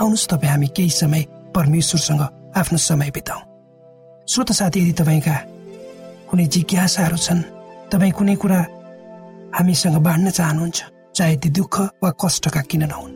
[0.00, 1.22] आउनुहोस् तपाईँ हामी केही समय
[1.54, 2.22] परमेश्वरसँग
[2.56, 3.40] आफ्नो समय बिताउ।
[4.26, 5.36] श्रोत साथी यदि तपाईँका
[6.30, 7.42] कुनै जिज्ञासाहरू छन्
[7.92, 8.58] तपाईँ कुनै कुरा
[9.54, 10.78] हामीसँग बाँड्न चाहनुहुन्छ
[11.14, 13.14] चाहे ती दुःख वा कष्टका किन नहुन्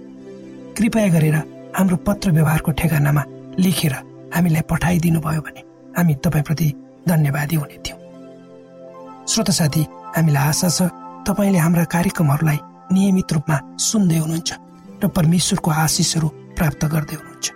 [0.79, 1.37] कृपया गरेर
[1.75, 3.23] हाम्रो पत्र व्यवहारको ठेगानामा
[3.59, 3.95] लेखेर
[4.35, 5.63] हामीलाई पठाइदिनु भयो भने
[5.99, 6.69] हामी तपाईँप्रति
[7.09, 7.99] धन्यवादी हुने थियौँ।
[9.27, 9.83] श्रोत साथी
[10.17, 10.91] हामीलाई आशा छ
[11.27, 12.59] तपाईँले हाम्रा कार्यक्रमहरूलाई
[12.95, 14.51] नियमित रूपमा सुन्दै हुनुहुन्छ
[15.03, 16.29] र परमेश्वरको आशिषहरू
[16.59, 17.47] प्राप्त गर्दै हुनुहुन्छ।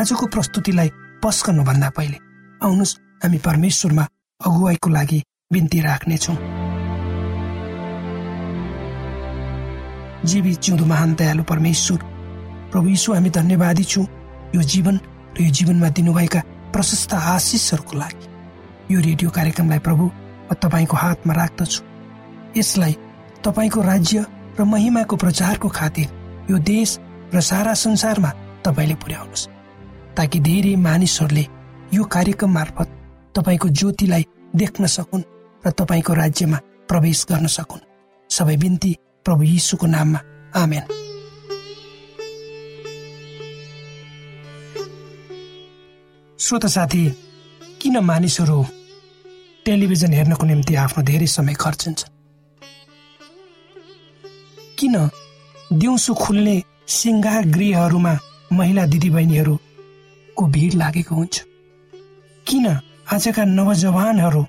[0.00, 0.88] आजको प्रस्तुतिलाई
[1.22, 2.18] पस्कनुभन्दा पहिले
[2.60, 4.04] आउनुहोस् हामी परमेश्वरमा
[4.40, 5.18] अगुवाईको लागि
[5.52, 6.36] बिन्ती राख्नेछौँ।
[10.24, 12.00] जीवी जिउँदो महान दयालु परमेश्वर
[12.72, 14.06] प्रभु यीशु हामी धन्यवादी छौँ।
[14.54, 14.96] यो जीवन
[15.36, 16.40] र यो जीवनमा दिनुभएका
[16.72, 18.26] प्रशस्त आशिषहरूको लागि।
[18.94, 21.80] यो रेडियो कार्यक्रमलाई प्रभु म तपाईँको हातमा राख्दछु।
[22.56, 22.94] यसलाई
[23.44, 24.24] तपाईँको राज्य
[24.58, 26.08] र महिमाको प्रचारको खातिर
[26.50, 26.98] यो देश
[27.34, 28.30] र सारा संसारमा
[28.64, 29.48] तपाईँले पुर्याउनुहोस्
[30.16, 31.44] ताकि धेरै मानिसहरूले
[31.94, 32.88] यो कार्यक्रम मार्फत
[33.36, 34.24] तपाईँको ज्योतिलाई
[34.56, 35.28] देख्न सकुन्
[35.66, 37.86] र तपाईँको राज्यमा प्रवेश गर्न सकुन्।
[38.30, 40.20] सबै बिन्ती प्रभु यीशुको नाममा।
[40.56, 40.84] आमेन।
[46.38, 47.02] श्रोत साथी
[47.80, 48.64] किन मानिसहरू
[49.64, 52.04] टेलिभिजन हेर्नको निम्ति आफ्नो धेरै समय खर्चन्छ
[54.78, 54.94] किन
[55.72, 56.56] दिउँसो खुल्ने
[56.90, 58.12] सिङ्गार गृहहरूमा
[58.52, 61.36] महिला दिदीबहिनीहरूको भिड लागेको हुन्छ।
[62.46, 62.66] किन
[63.14, 64.42] आजका नवजवानहरू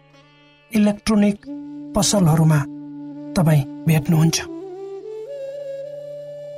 [0.72, 1.38] इलेक्ट्रोनिक
[1.96, 2.60] पसलहरूमा
[3.38, 4.38] तपाईँ भेट्नुहुन्छ?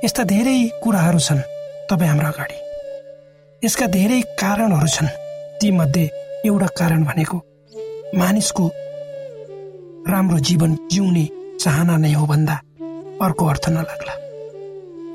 [0.04, 1.42] यस्ता धेरै कुराहरू छन्
[1.90, 2.58] तपाईँ हाम्रो अगाडि।
[3.62, 5.08] यसका धेरै कारणहरू छन्।
[5.60, 6.04] तीमध्ये
[6.46, 7.36] एउटा कारण भनेको
[8.16, 8.64] मानिसको
[10.08, 11.24] राम्रो जीवन जिउने
[11.60, 12.56] चाहना नै हो भन्दा
[13.20, 14.14] अर्को अर्थ नलाग्ला।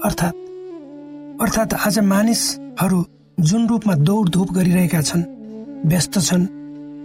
[0.06, 0.49] अर्थात्
[1.42, 2.98] अर्थात् आज मानिसहरू
[3.40, 5.24] जुन रूपमा दौडधुप गरिरहेका छन्
[5.90, 6.44] व्यस्त छन्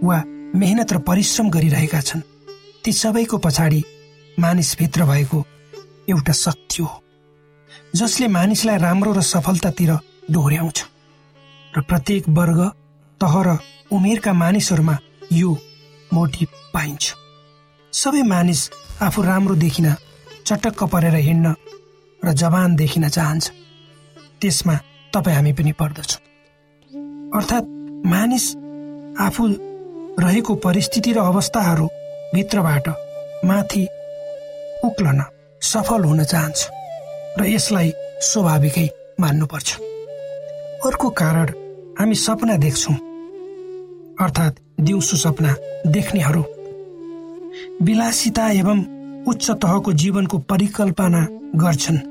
[0.03, 0.17] वा
[0.59, 2.21] मेहनत र परिश्रम गरिरहेका छन्
[2.83, 3.81] ती सबैको पछाडि
[4.37, 5.43] मानिसभित्र भएको
[6.09, 6.91] एउटा शक्ति हो
[7.95, 9.91] जसले मानिसलाई राम्रो र सफलतातिर
[10.31, 10.83] डोर्याउँछ
[11.73, 12.59] र प्रत्येक वर्ग
[13.21, 13.57] तह र
[13.95, 14.97] उमेरका मानिसहरूमा
[15.31, 15.57] यो
[16.11, 17.03] मोटिभ पाइन्छ।
[17.93, 18.69] सबै मानिस
[19.01, 19.93] आफू राम्रो देखिन
[20.45, 21.55] चटक्क परेर हिँड्न
[22.21, 23.51] र जवान देखिन चाहन्छ।
[24.41, 24.75] त्यसमा
[25.13, 26.21] तपाईँ हामी पनि पर्दछौँ।
[27.35, 27.65] अर्थात्
[28.05, 28.45] मानिस
[29.19, 29.47] आफू
[30.19, 31.87] रहेको परिस्थिति र अवस्थाहरू
[32.33, 32.87] भित्रबाट
[33.45, 33.83] माथि
[34.83, 35.23] उक्लन
[35.61, 36.67] सफल हुन चाहन्छ
[37.39, 38.89] र यसलाई स्वाभाविकै
[39.19, 39.69] मान्नुपर्छ।
[40.85, 41.47] अर्को कारण
[41.99, 42.95] हामी सपना देख्छौँ।
[44.21, 45.55] अर्थात् दिउँसो सपना
[45.87, 46.43] देख्नेहरू।
[47.81, 48.79] विलासिता एवं
[49.27, 52.05] उच्च तहको जीवनको परिकल्पना गर्छन्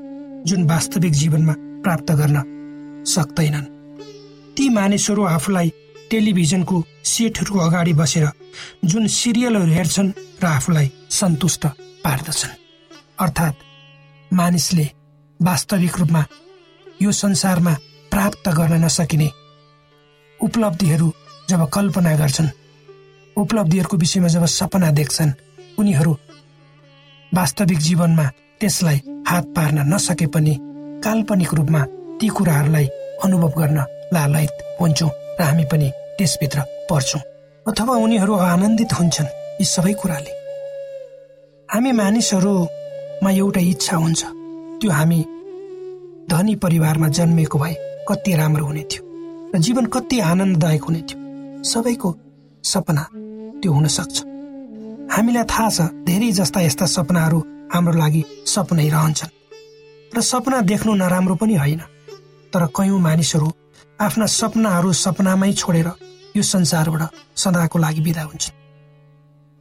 [0.45, 1.55] जुन वास्तविक जीवनमा
[1.85, 2.37] प्राप्त गर्न
[3.05, 3.71] सक्दैनन्
[4.57, 5.69] ती मानिसहरू आफूलाई
[6.11, 8.27] टेलिभिजनको सेटहरूको अगाडि बसेर
[8.85, 10.11] जुन सिरियलहरू हेर्छन्
[10.43, 11.65] र आफूलाई सन्तुष्ट
[12.03, 12.57] पार्दछन्।
[13.19, 13.63] अर्थात्
[14.33, 14.89] मानिसले
[15.39, 16.25] वास्तविक रूपमा
[17.01, 17.73] यो संसारमा
[18.11, 19.29] प्राप्त गर्न नसकिने
[20.39, 21.13] उपलब्धिहरू
[21.49, 22.55] जब कल्पना गर्छन्
[23.37, 25.37] उपलब्धिहरूको विषयमा जब सपना देख्छन्
[25.79, 26.13] उनीहरू
[27.31, 28.25] वास्तविक जीवनमा
[28.59, 30.55] त्यसलाई हात पार्न नसके पनि
[31.05, 31.81] काल्पनिक रूपमा
[32.19, 32.87] ती कुराहरूलाई
[33.23, 33.79] अनुभव गर्न
[34.13, 35.09] लालयित हुन्छौँ
[35.39, 36.59] र हामी पनि त्यसभित्र
[36.89, 37.21] पर्छौँ।
[37.65, 40.33] अथवा उनीहरू आनन्दित हुन्छन् यी सबै कुराले।
[41.69, 44.21] हामी मानिसहरूमा एउटा इच्छा हुन्छ।
[44.79, 45.19] त्यो हामी
[46.31, 47.75] धनी परिवारमा जन्मेको भए
[48.09, 49.01] कति राम्रो हुने थियो
[49.53, 52.09] र जीवन कति आनन्ददायक हुने थियो। सबैको
[52.63, 53.03] सपना
[53.61, 54.17] त्यो हुन सक्छ।
[55.13, 57.39] हामीलाई थाहा छ धेरै जस्ता यस्ता सपनाहरू
[57.73, 58.21] हाम्रो लागि
[58.53, 59.31] सपनै रहन्छन्।
[60.15, 61.81] र सपना देख्नु नराम्रो पनि होइन।
[62.53, 63.51] तर कयौँ मानिसहरू
[64.01, 65.89] आफ्ना सपनाहरू सपनामै छोडेर
[66.37, 67.01] यो संसारबाट
[67.35, 68.55] सदाको लागि विदा हुन्छन्।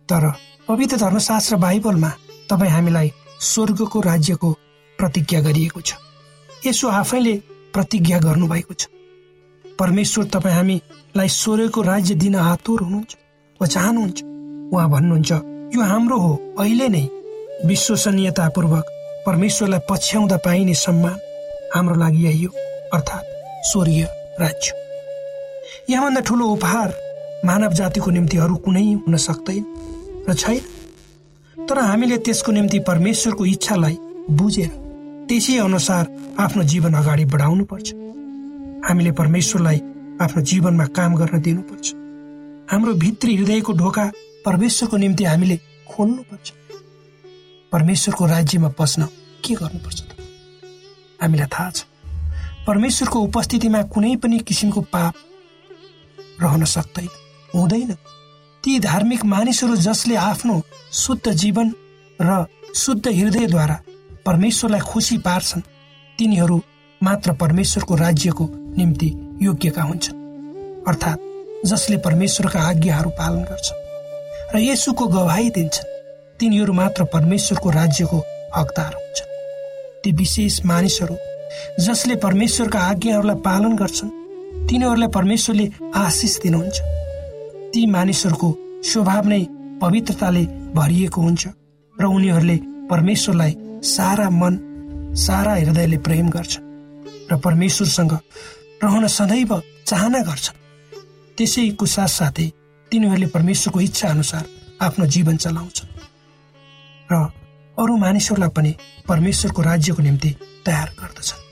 [0.08, 0.23] तर
[0.68, 2.11] पवित्र धर्मशास्त्र बाइबलमा
[2.50, 4.50] तपाईँ हामीलाई स्वर्गको राज्यको
[4.99, 5.94] प्रतिज्ञा गरिएको छ।
[6.66, 7.34] यसो आफैले
[7.75, 8.82] प्रतिज्ञा गर्नुभएको छ।
[9.78, 13.12] परमेश्वर तपाईँ हामीलाई स्वर्गको राज्य दिन आतुर हुनुहुन्छ
[13.61, 14.18] वा चाहनुहुन्छ
[14.73, 15.32] उहाँ भन्नुहुन्छ
[15.75, 17.04] यो हाम्रो हो अहिले नै
[17.66, 18.87] विश्वसनीयतापूर्वक
[19.26, 21.19] परमेश्वरलाई पछ्याउँदा पाइने सम्मान
[21.75, 22.52] हाम्रो लागि यही हो
[22.95, 23.26] अर्थात्
[23.69, 24.04] स्वर्गीय
[24.40, 24.73] राज्य।
[25.90, 26.95] यहाँभन्दा ठुलो उपहार
[27.45, 29.64] मानव जातिको निम्ति अरू कुनै हुन सक्दैन
[30.28, 30.61] र छैन।
[31.69, 33.97] तर हामीले त्यसको निम्ति परमेश्वरको इच्छालाई
[34.31, 34.71] बुझेर
[35.28, 36.04] त्यसै अनुसार
[36.40, 37.93] आफ्नो जीवन अगाडि बढाउनु पर्छ
[38.88, 39.81] हामीले परमेश्वरलाई
[40.21, 41.87] आफ्नो जीवनमा काम गर्न दिनुपर्छ।
[42.73, 44.04] हाम्रो भित्री हृदयको ढोका
[44.47, 45.57] परमेश्वरको निम्ति हामीले
[45.90, 46.52] खोल्नुपर्छ।
[47.75, 49.02] परमेश्वरको राज्यमा पस्न
[49.45, 50.11] के गर्नुपर्छ त?
[51.23, 51.85] हामीलाई थाहा छ।
[52.66, 55.14] परमेश्वरको उपस्थितिमा कुनै पनि किसिमको पाप
[56.43, 57.09] रहन सक्दैन
[57.54, 57.93] हुँदैन।
[58.64, 60.62] ती धार्मिक मानिसहरू जसले आफ्नो
[60.93, 61.75] शुद्ध जीवन
[62.23, 63.81] र शुद्ध हृदयद्वारा
[64.26, 65.66] परमेश्वरलाई खुसी पार्छन्
[66.19, 66.62] तिनीहरू
[67.02, 69.11] मात्र परमेश्वरको राज्यको निम्ति
[69.43, 70.23] योग्यका हुन्छन्
[70.87, 73.83] अर्थात् जसले परमेश्वरका आज्ञाहरू पालन गर्छन्
[74.54, 75.93] र यसुको गवाही दिन्छन्।
[76.41, 78.19] तिनीहरू मात्र परमेश्वरको राज्यको
[78.57, 79.33] हकदार हुन्छन्
[80.03, 81.17] ती विशेष मानिसहरू
[81.81, 84.11] जसले परमेश्वरका आज्ञाहरूलाई पालन गर्छन्
[84.69, 86.76] तिनीहरूलाई परमेश्वरले आशिष दिनुहुन्छ।
[87.73, 88.49] ती मानिसहरूको
[88.91, 89.43] स्वभाव नै
[89.81, 91.43] पवित्रताले भरिएको हुन्छ
[91.97, 92.57] र उनीहरूले
[92.91, 94.55] परमेश्वरलाई सारा मन
[95.26, 96.69] सारा हृदयले प्रेम गर्छन्
[97.31, 98.12] र परमेश्वरसँग
[98.85, 99.53] रहन सदैव
[99.87, 100.61] चाहना गर्छन्
[101.38, 102.49] त्यसैको साथसाथै
[102.91, 104.45] तिनीहरूले परमेश्वरको इच्छा अनुसार
[104.83, 105.93] आफ्नो जीवन चलाउँछन्।
[107.14, 107.23] र
[107.78, 108.75] अरू मानिसहरूलाई पनि
[109.09, 110.30] परमेश्वरको राज्यको निम्ति
[110.66, 111.42] तयार गर्दछन्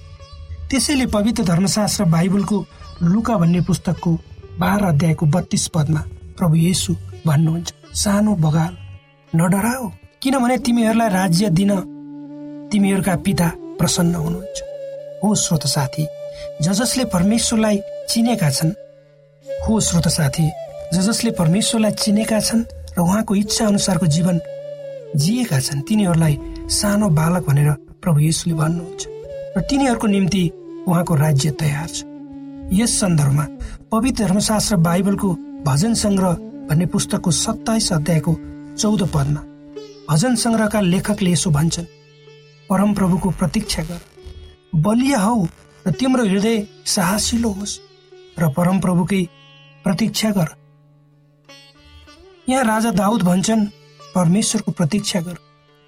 [0.70, 2.64] त्यसैले पवित्र धर्मशास्त्र बाइबलको
[3.02, 4.12] लुका भन्ने पुस्तकको
[4.58, 6.00] बाह्र अध्यायको बत्तीस पदमा
[6.38, 6.92] प्रभु येसु
[7.26, 8.76] भन्नुहुन्छ सानो बगाल
[9.32, 9.88] नडराओ
[10.22, 11.70] किनभने तिमीहरूलाई राज्य दिन
[12.72, 14.62] तिमीहरूका पिता प्रसन्न हुनुहुन्छ।
[15.24, 16.06] हो श्रोत साथी
[16.62, 18.72] ज जसले परमेश्वरलाई चिनेका छन्
[19.66, 20.48] हो श्रोत साथी
[20.94, 22.64] ज जसले परमेश्वरलाई चिनेका छन्
[22.98, 24.40] र उहाँको इच्छा अनुसारको जीवन
[25.16, 26.38] जिएका छन्। तिनीहरूलाई
[26.70, 27.70] सानो बालक भनेर
[28.02, 29.02] प्रभु येसुले भन्नुहुन्छ।
[29.56, 30.42] र तिनीहरूको निम्ति
[30.88, 32.04] उहाँको राज्य तयार छ।
[32.72, 33.46] यस सन्दर्भमा
[33.92, 35.28] पवित्र धर्मशास्त्र बाइबलको
[35.66, 36.32] भजन सङ्ग्रह
[36.68, 38.32] भन्ने पुस्तकको सत्ताइस अध्यायको
[38.78, 39.40] चौध पदमा
[40.08, 41.92] भजन सङ्ग्रहका लेखकले यसो भन्छन्
[42.70, 44.00] परम प्रभुको प्रतीक्षा गर।
[44.74, 45.44] बलिया हौ
[45.86, 47.78] र तिम्रो हृदय साहसिलो होस्
[48.38, 49.22] र परम प्रभुकै
[49.84, 50.48] प्रतीक्षा गर
[52.48, 53.66] यहाँ राजा दाउद भन्छन्
[54.14, 55.36] परमेश्वरको प्रतीक्षा गर।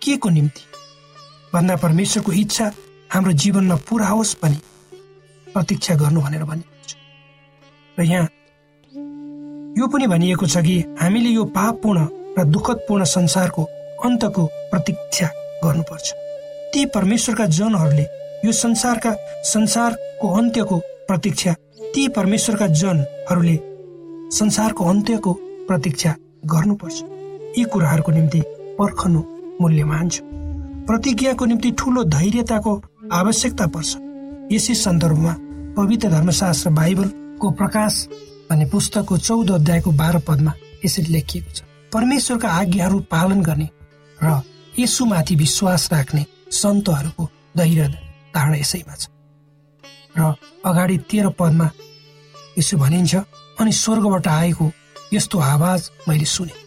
[0.03, 0.63] के को निम्ति?
[1.55, 2.71] भन्दा परमेश्वरको इच्छा
[3.11, 4.59] हाम्रो जीवनमा पुरा होस् पनि
[5.47, 6.73] प्रतीक्षा गर्नु भनेर भनिएको
[7.99, 8.29] र यहाँ
[9.79, 12.07] यो पनि भनिएको छ कि हामीले यो पापपूर्ण
[12.39, 13.63] र दुःखदपूर्ण संसारको
[14.05, 15.27] अन्तको प्रतीक्षा
[15.65, 16.13] गर्नुपर्छ।
[16.75, 18.07] ती परमेश्वरका जनहरूले
[18.45, 19.15] यो संसारका
[19.45, 20.79] संसारको अन्त्यको
[21.09, 21.53] प्रतीक्षा
[21.95, 23.57] ती परमेश्वरका जनहरूले
[24.37, 25.33] संसारको अन्त्यको
[25.69, 26.15] प्रतीक्षा
[26.47, 27.03] गर्नुपर्छ।
[27.59, 28.41] यी कुराहरूको निम्ति
[28.79, 29.21] पर्खनु
[29.61, 30.21] मूल्यमान छ।
[30.87, 32.73] प्रतिज्ञाको निम्ति ठुलो धैर्यताको
[33.13, 33.91] आवश्यकता पर्छ।
[34.53, 35.35] यसै सन्दर्भमा
[35.77, 37.95] पवित्र धर्मशास्त्र बाइबलको प्रकाश
[38.51, 40.53] भन्ने पुस्तकको चौध अध्यायको बाह्र पदमा
[40.85, 43.69] यसरी लेखिएको छ। परमेश्वरका आज्ञाहरू पालन गर्ने
[44.19, 44.41] र
[44.79, 47.89] यसुमाथि विश्वास राख्ने सन्तहरूको धैर्य
[48.35, 49.09] धारणा यसैमा छ।
[50.19, 50.35] र
[50.67, 51.71] अगाडि तेह्र पदमा
[52.59, 53.15] यसो भनिन्छ
[53.61, 54.71] अनि स्वर्गबाट आएको
[55.13, 56.64] यस्तो आवाज मैले सुने।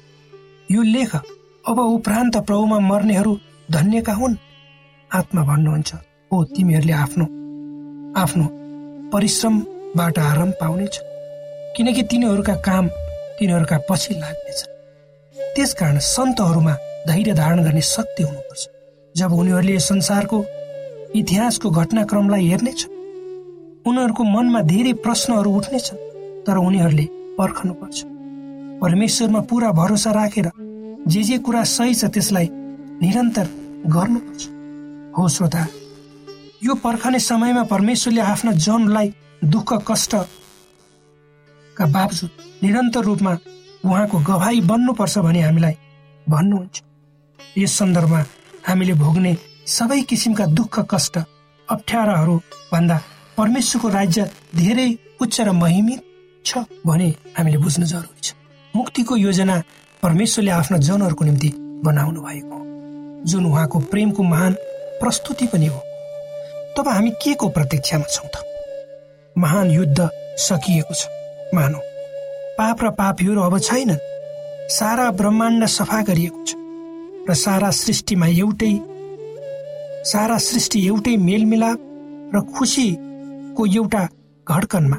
[0.72, 3.34] यो लेख अब उपरान्त प्रभुमा मर्नेहरू
[3.72, 4.36] धन्यका हुन्।
[5.12, 5.94] आत्मा भन्नुहुन्छ
[6.32, 7.26] हो तिमीहरूले आफ्नो
[8.22, 8.46] आफ्नो
[9.12, 10.96] परिश्रमबाट आराम पाउनेछ
[11.76, 12.88] किनकि तिनीहरूका काम
[13.40, 14.60] तिनीहरूका पछि लाग्नेछ।
[15.56, 16.74] त्यसकारण सन्तहरूमा
[17.08, 18.68] धैर्य धारण गर्ने शक्ति हुनुपर्छ।
[19.16, 20.44] जब उनीहरूले संसारको
[21.16, 22.86] इतिहासको घटनाक्रमलाई हेर्नेछ
[23.88, 26.04] उनीहरूको मनमा धेरै प्रश्नहरू उठ्नेछन्
[26.46, 27.06] तर उनीहरूले
[27.40, 28.17] पर्खनुपर्छ।
[28.82, 30.48] परमेश्वरमा पुरा भरोसा राखेर
[31.08, 32.48] जे जे कुरा सही छ त्यसलाई
[33.02, 33.48] निरन्तर
[33.96, 34.42] गर्नुपर्छ।
[35.18, 35.64] हो श्रोता
[36.64, 39.08] यो पर्खने समयमा परमेश्वरले आफ्ना जनलाई
[39.54, 42.30] दुःख कष्टका बावजुद
[42.64, 43.34] निरन्तर रूपमा
[43.86, 45.76] उहाँको गवाई बन्नुपर्छ भने हामीलाई
[46.28, 46.76] भन्नुहुन्छ।
[47.58, 48.22] यस सन्दर्भमा
[48.68, 49.34] हामीले भोग्ने
[49.68, 51.18] सबै किसिमका दुःख कष्ट
[51.68, 52.36] अप्ठ्याराहरू
[52.72, 52.98] भन्दा
[53.38, 54.90] परमेश्वरको राज्य धेरै
[55.22, 56.02] उच्च र महिमित
[56.46, 58.37] छ भने हामीले बुझ्नु जरुरी छ।
[58.78, 59.62] मुक्तिको योजना
[60.04, 61.50] परमेश्वरले आफ्ना जनहरूको निम्ति
[61.86, 62.58] बनाउनु भएको
[63.26, 64.54] जुन उहाँको प्रेमको महान
[65.00, 65.80] प्रस्तुति पनि हो।
[66.78, 68.44] तब हामी के को प्रतीक्षामा छौँ त?
[69.38, 71.08] महान युद्ध सकिएको छ
[71.56, 71.80] मानौ
[72.58, 73.98] पाप र पापीहरू अब छैनन्।
[74.70, 76.56] सारा ब्रह्माण्ड सफा गरिएको छ
[77.30, 78.74] र सारा सृष्टिमा एउटै
[80.12, 81.80] सारा सृष्टि एउटै मेलमिलाप
[82.36, 84.04] र खुसीको एउटा
[84.48, 84.98] घड्कनमा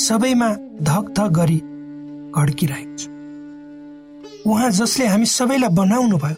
[0.00, 0.48] सबैमा
[0.82, 1.60] धक धक गरी
[2.36, 3.02] घड्किरहेको छ।
[4.46, 6.36] उहाँ जसले हामी सबैलाई बनाउनु भयो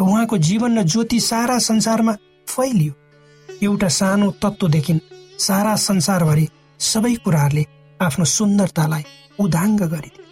[0.00, 2.12] र उहाँको जीवन र ज्योति सारा संसारमा
[2.48, 2.92] फैलियो।
[3.62, 4.94] एउटा सानो तत्त्वदेखि
[5.38, 6.46] सारा संसारभरि
[6.80, 7.64] सबै कुराहरूले
[8.00, 9.04] आफ्नो सुन्दरतालाई
[9.40, 10.24] उदाङ्ग गरिदियो।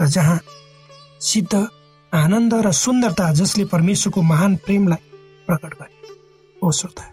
[0.00, 0.38] र जहाँ
[1.20, 1.54] सिद्ध
[2.12, 5.02] आनन्द र सुन्दरता जसले परमेश्वरको महान प्रेमलाई
[5.48, 5.94] प्रकट गरे
[6.62, 7.06] ओ श्रोता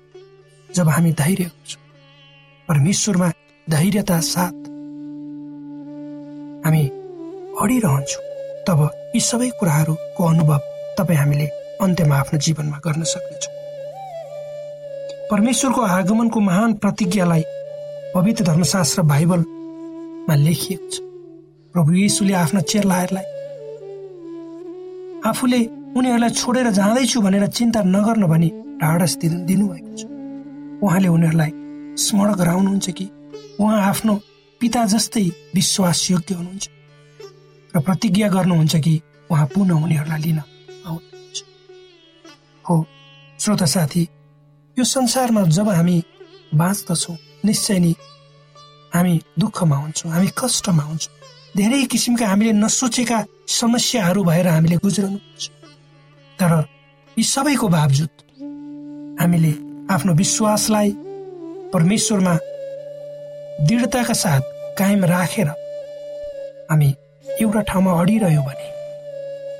[0.69, 1.83] जब हामी धैर्य गर्छौँ
[2.67, 3.29] परमेश्वरमा
[3.67, 4.57] धैर्यता साथ
[6.65, 6.83] हामी
[7.61, 8.23] अडिरहन्छौँ।
[8.67, 8.79] तब
[9.15, 10.61] यी सबै कुराहरूको अनुभव
[10.97, 11.47] तपाईँ हामीले
[11.81, 13.53] अन्त्यमा आफ्नो जीवनमा गर्न सक्नेछौँ।
[15.31, 17.43] परमेश्वरको आगमनको महान प्रतिज्ञालाई
[18.15, 20.95] पवित्र धर्मशास्त्र बाइबलमा लेखिएको छ।
[21.75, 23.27] प्रभु यीशुले आफ्ना चेलाहरूलाई
[25.29, 25.59] आफूले
[25.97, 28.49] उनीहरूलाई छोडेर जाँदैछु भनेर चिन्ता नगर्न भनी
[28.81, 30.01] ढाडस दिनु दिनुभएको छ।
[30.83, 31.51] उहाँले उनीहरूलाई
[31.99, 33.05] स्मरण गराउनुहुन्छ कि
[33.59, 34.13] उहाँ आफ्नो
[34.61, 35.25] पिता जस्तै
[35.55, 36.78] विश्वासयोग्य हुनुहुन्छ।
[37.75, 38.93] र प्रतिज्ञा गर्नुहुन्छ कि
[39.31, 41.38] उहाँ पुनः उनीहरूलाई लिन। आउनुहुन्छ
[42.65, 42.75] हो
[43.39, 44.03] श्रोता साथी
[44.77, 45.97] यो संसारमा जब हामी
[46.53, 47.93] बाँच्दछौँ निश्चय नै
[48.93, 51.13] हामी दुःखमा हुन्छौँ हामी कष्टमा हुन्छौँ।
[51.57, 55.49] धेरै किसिमका हामीले नसोचेका समस्याहरू भएर हामीले गुज्रनु पर्छ
[56.39, 56.51] तर
[57.17, 58.11] यी सबैको बावजुद
[59.21, 59.51] हामीले
[59.93, 60.89] आफ्नो विश्वासलाई
[61.73, 62.35] परमेश्वरमा
[63.67, 64.41] दृढताका साथ
[64.79, 65.47] कायम राखेर
[66.69, 66.89] हामी
[67.41, 68.67] एउटा ठाउँमा अडिरह्यौँ भने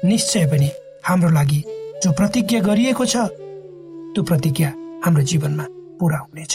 [0.07, 0.69] निश्चय पनि
[1.05, 1.63] हाम्रो लागि
[2.03, 3.15] जो प्रतिज्ञा गरिएको छ
[4.13, 4.69] त्यो प्रतिज्ञा
[5.06, 5.65] हाम्रो जीवनमा
[5.99, 6.53] पुरा हुनेछ।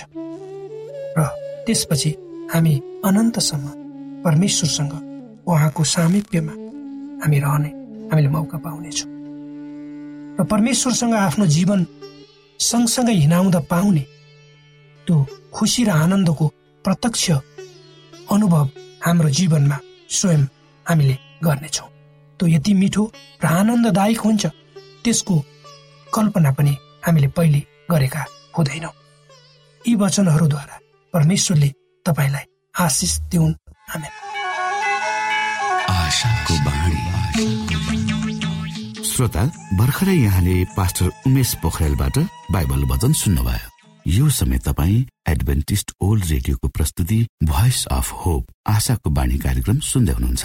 [1.19, 1.21] र
[1.67, 2.11] त्यसपछि
[2.53, 3.67] हामी अनन्तसम्म
[4.25, 4.93] परमेश्वरसँग
[5.49, 6.55] उहाँको सामिप्यमा
[7.23, 7.71] हामी रहने
[8.13, 9.11] हामीले मौका पाउनेछौँ।
[10.39, 11.87] र परमेश्वरसँग आफ्नो जीवन
[12.61, 14.05] सँगसँगै हिँडाउँदा पाउने
[15.07, 15.17] त्यो
[15.55, 16.47] खुसी र आनन्दको
[16.85, 17.31] प्रत्यक्ष
[18.31, 18.69] अनुभव
[19.05, 19.79] हाम्रो जीवनमा
[20.11, 20.43] स्वयं
[20.87, 21.89] हामीले गर्नेछौँ।
[22.41, 23.05] त्यो यति मिठो
[23.43, 24.47] र आनन्ददायक हुन्छ
[25.05, 25.35] त्यसको
[26.15, 26.75] कल्पना पनि
[27.07, 28.23] हामीले पहिले गरेका
[28.57, 28.95] हुँदैनौँ।
[29.85, 30.77] यी वचनहरूद्वारा
[31.15, 31.69] परमेश्वरले
[32.07, 33.55] तपाईँलाई आशिष दिउन्।
[39.05, 39.43] श्रोता
[39.79, 42.19] भर्खरै यहाँले पास्टर उमेश पोखरेलबाट
[42.51, 43.69] बाइबल वचन सुन्नुभयो।
[44.07, 50.45] यो समय तपाईँ एडभेन्टिस्ट ओल्ड रेडियोको प्रस्तुति भोइस अफ होप आशाको बाणी कार्यक्रम सुन्दै हुनुहुन्छ।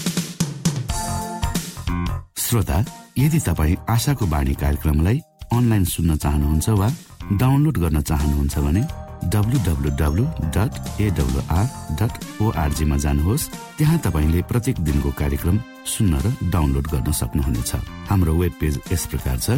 [2.51, 2.83] श्रोता
[3.17, 5.17] यदि तपाईँ आशाको बाणी कार्यक्रमलाई
[5.55, 6.87] अनलाइन सुन्न चाहनुहुन्छ वा
[7.39, 8.83] डाउनलोड गर्न चाहनुहुन्छ भने
[12.41, 17.71] ओआरजीमा जानुहोस्। त्यहाँ तपाईँले प्रत्येक दिनको कार्यक्रम सुन्न र डाउनलोड गर्न सक्नुहुनेछ।
[18.09, 19.49] हाम्रो वेब पेज यस प्रकार छ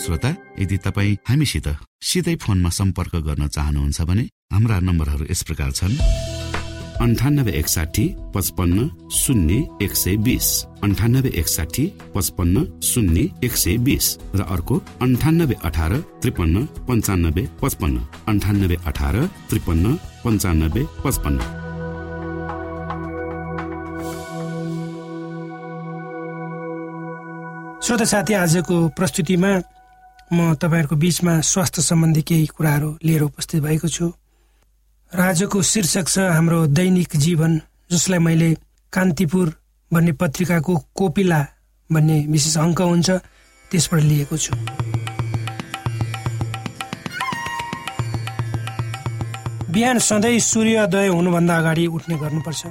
[0.00, 1.66] श्रोता यदि तपाईँ हामीसित
[2.02, 5.92] सिधै फोनमा सम्पर्क गर्न चाहनुहुन्छ भने हाम्रा नम्बरहरू यस प्रकार छन्।
[7.00, 10.48] अन्ठानब्बे एकसाठी पचपन्न शून्य एक सय बिस।
[10.82, 11.84] अन्ठानब्बे एकसाठी
[12.14, 17.96] पचपन्न शून्य एक सय बिस। र अर्को अन्ठानब्बे अठार त्रिपन्न पन्चानब्बे पचपन्न।
[18.28, 19.16] अन्ठानब्बे अठार
[19.48, 21.38] त्रिपन्न पन्चानब्बे पचपन्न।
[27.80, 29.52] श्रोता साथी आजको प्रस्तुतिमा
[30.32, 34.06] म तपाईँहरूको बिचमा स्वास्थ्य सम्बन्धी केही कुराहरू लिएर उपस्थित भएको छु।
[35.10, 38.50] आजको शीर्षक छ हाम्रो दैनिक जीवन जसलाई मैले
[38.92, 39.48] कान्तिपुर
[39.90, 41.38] भन्ने पत्रिकाको कोपिला
[41.90, 43.10] भन्ने विशेष अङ्क हुन्छ
[43.70, 44.54] त्यसबाट लिएको छु।
[49.74, 52.62] बिहान सधैँ सूर्योदय हुनुभन्दा अगाडि उठ्ने गर्नुपर्छ।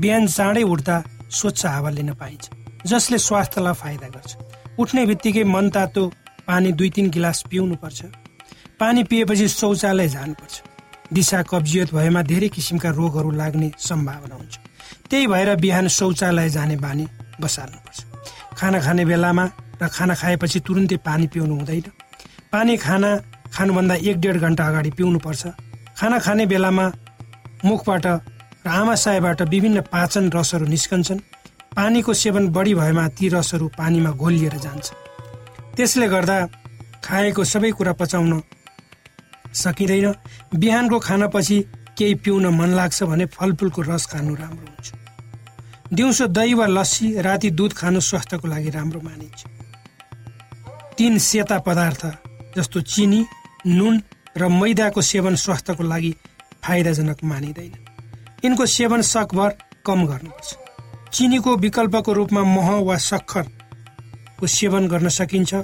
[0.00, 0.96] बिहान चाँडै उठ्दा
[1.28, 2.44] स्वच्छ हावा लिन पाइन्छ
[2.88, 4.32] जसले स्वास्थ्यलाई फाइदा गर्छ।
[4.80, 6.06] उठ्ने बित्तिकै मन तातो
[6.48, 8.00] पानी दुई तिन गिलास पिउनुपर्छ।
[8.80, 10.54] पानी पिएपछि शौचालय जानुपर्छ।
[11.12, 14.54] दिशा कब्जियत भएमा धेरै किसिमका रोगहरू लाग्ने सम्भावना हुन्छ।
[15.10, 17.06] त्यही भएर बिहान शौचालय जाने बानी
[17.40, 17.98] बसाल्नुपर्छ
[18.58, 19.44] खाना खाने बेलामा
[19.82, 21.86] र खाना खाएपछि तुरुन्तै पानी पिउनु हुँदैन।
[22.52, 23.10] पानी खाना
[23.54, 25.42] खानुभन्दा एक डेढ घन्टा अगाडि पिउनुपर्छ।
[25.98, 26.86] खाना खाने बेलामा
[27.64, 31.20] मुखबाट र आमाशयबाट विभिन्न पाचन रसहरू निस्कन्छन्।
[31.76, 34.86] पानीको सेवन बढी भएमा ती रसहरू पानीमा घोलिएर जान्छ
[35.76, 36.36] त्यसले गर्दा
[37.04, 38.32] खाएको सबै कुरा पचाउन
[39.56, 40.14] सकिँदैन।
[40.54, 41.58] बिहानको खानापछि
[41.98, 44.88] केही पिउन मन लाग्छ भने फलफुलको रस खानु राम्रो हुन्छ।
[45.92, 49.44] दिउँसो दही वा लस्सी राति दुध खानु स्वास्थ्यको लागि राम्रो मानिन्छ।
[50.98, 52.02] तीन सेता पदार्थ
[52.56, 53.24] जस्तो चिनी
[53.68, 54.02] नुन
[54.36, 56.14] र मैदाको सेवन स्वास्थ्यको लागि
[56.64, 57.72] फाइदाजनक मानिँदैन।
[58.44, 59.50] यिनको सेवन सकभर
[59.86, 60.54] कम गर्नुपर्छ।
[61.12, 65.54] चिनीको विकल्पको रूपमा मह वा सक्खरको सेवन गर्न सकिन्छ।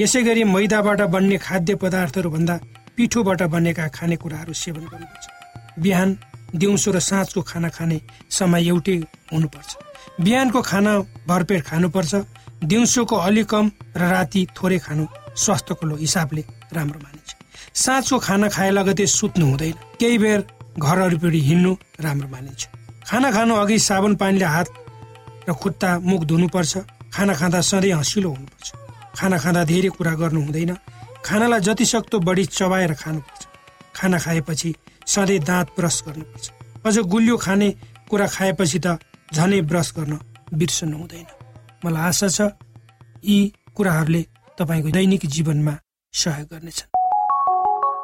[0.00, 2.58] यसै गरी मैदाबाट बन्ने खाद्य पदार्थहरूभन्दा
[2.98, 5.26] पिठोबाट बनेका खानेकुराहरू सेवन गर्नुपर्छ।
[5.78, 6.08] बिहान
[6.50, 8.96] दिउँसो र साँझको खाना खाने समय एउटै
[9.32, 9.70] हुनुपर्छ।
[10.20, 10.92] बिहानको खाना
[11.28, 12.14] भरपेट खानुपर्छ।
[12.64, 15.06] दिउँसोको अलि कम र राति थोरै खानु
[15.38, 16.42] स्वास्थ्यको हिसाबले
[16.74, 17.30] राम्रो मानिन्छ।
[17.74, 20.40] साँझको खाना खाए लगतै सुत्नु हुँदैन। केही बेर
[20.74, 22.62] घर वरिपरि हिँड्नु राम्रो मानिन्छ।
[23.06, 24.68] खाना खानु अघि साबुन पानीले हात
[25.48, 26.74] र खुट्टा मुख धुनुपर्छ।
[27.14, 28.68] खाना खाँदा सधैँ हँसिलो हुनुपर्छ।
[29.14, 30.72] खाना खाँदा धेरै कुरा गर्नु हुँदैन।
[31.28, 33.46] खानालाई जति सक्दो बढी चबाएर खानुपर्छ।
[33.96, 34.74] खाना खाएपछि
[35.06, 36.50] सधैँ दाँत ब्रस गर्नुपर्छ।
[36.86, 37.68] अझ गुलियो खाने
[38.08, 38.98] कुरा खाएपछि त
[39.34, 40.18] झनै ब्रस गर्न
[40.54, 41.26] बिर्सनु हुँदैन।
[41.84, 42.40] मलाई आशा छ
[43.24, 43.38] यी
[43.76, 44.22] कुराहरूले
[44.58, 45.74] तपाईँको दैनिक जीवनमा
[46.14, 46.88] सहयोग गर्नेछन्।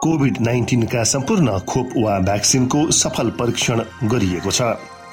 [0.05, 4.61] कोभिड नाइन्टिनका सम्पूर्ण खोप वा भ्याक्सिनको सफल परीक्षण गरिएको छ।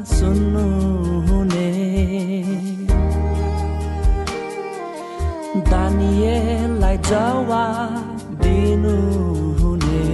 [0.00, 0.64] प्रार्थना सुन्नु
[1.28, 1.70] हुने।
[5.70, 8.96] दानिएलाई जवाब दिनु
[9.60, 10.04] हुने।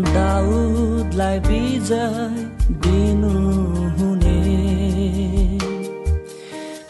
[0.00, 2.28] दाउदलाई विजय
[2.70, 3.34] दिनु
[3.98, 4.38] हुने।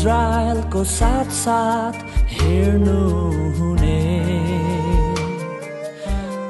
[0.02, 1.94] इजरायलको साथ साथ
[2.26, 3.00] हेर्नु
[3.58, 3.98] हुने।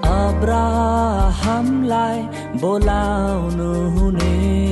[0.08, 2.20] अब्राहमलाई
[2.60, 4.71] बोलाउनु हुने।